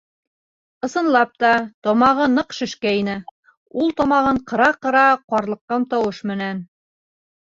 Ысынлап 0.85 1.33
та, 1.43 1.51
тамағы 1.87 2.25
ныҡ 2.37 2.55
шешкәйне, 2.59 3.17
ул 3.83 3.93
тамағын 4.01 4.41
ҡыра-ҡыра, 4.53 5.03
ҡарлыҡҡан 5.35 5.85
тауыш 5.95 6.23
менән: 6.33 6.65